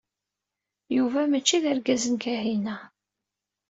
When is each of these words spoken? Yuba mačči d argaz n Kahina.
Yuba 0.95 1.21
mačči 1.31 1.57
d 1.63 1.65
argaz 1.71 2.03
n 2.07 2.15
Kahina. 2.23 2.75